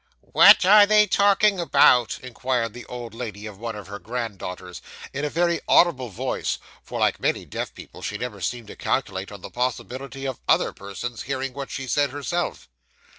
[0.21, 4.81] 'What are they talking about?' inquired the old lady of one of her granddaughters,
[5.13, 9.31] in a very audible voice; for, like many deaf people, she never seemed to calculate
[9.31, 12.67] on the possibility of other persons hearing what she said herself.